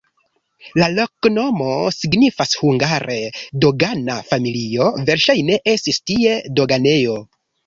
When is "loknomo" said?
0.99-1.67